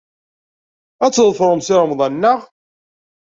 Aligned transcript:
Ad 1.05 1.11
tḍefremt 1.13 1.65
Si 1.67 1.75
Remḍan, 1.81 2.13
naɣ? 2.21 2.39